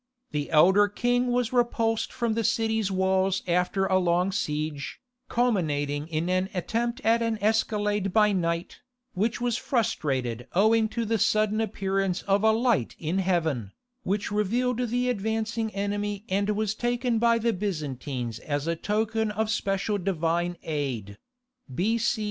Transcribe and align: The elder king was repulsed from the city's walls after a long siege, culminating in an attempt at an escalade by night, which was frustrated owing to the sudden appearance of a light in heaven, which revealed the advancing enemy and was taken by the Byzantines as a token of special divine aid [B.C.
The 0.31 0.49
elder 0.49 0.87
king 0.87 1.27
was 1.31 1.53
repulsed 1.53 2.11
from 2.11 2.33
the 2.33 2.43
city's 2.43 2.89
walls 2.89 3.43
after 3.47 3.85
a 3.85 3.99
long 3.99 4.31
siege, 4.31 4.99
culminating 5.29 6.07
in 6.07 6.27
an 6.27 6.49
attempt 6.55 7.01
at 7.03 7.21
an 7.21 7.37
escalade 7.39 8.11
by 8.11 8.31
night, 8.31 8.79
which 9.13 9.39
was 9.39 9.57
frustrated 9.57 10.47
owing 10.53 10.87
to 10.89 11.05
the 11.05 11.19
sudden 11.19 11.61
appearance 11.61 12.23
of 12.23 12.43
a 12.43 12.51
light 12.51 12.95
in 12.97 13.19
heaven, 13.19 13.73
which 14.01 14.31
revealed 14.31 14.89
the 14.89 15.07
advancing 15.07 15.69
enemy 15.75 16.25
and 16.29 16.49
was 16.49 16.73
taken 16.73 17.19
by 17.19 17.37
the 17.37 17.53
Byzantines 17.53 18.39
as 18.39 18.65
a 18.65 18.75
token 18.75 19.29
of 19.29 19.51
special 19.51 19.99
divine 19.99 20.57
aid 20.63 21.19
[B.C. 21.71 22.19